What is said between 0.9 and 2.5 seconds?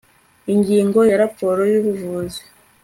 ya raporo y ubuvuzi